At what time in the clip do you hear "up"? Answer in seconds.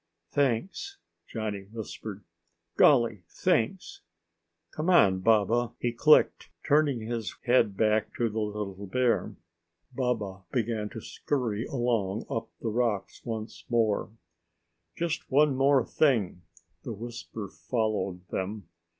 12.31-12.49